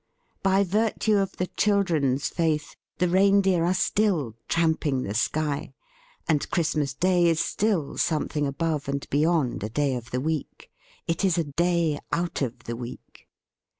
[0.41, 5.75] By virtue of the chil dren's faith, the reindeer are still tramping the sky,
[6.27, 10.71] and Christmas Day is still something above and beyond a day of the week;
[11.05, 13.29] it is a day out of the week.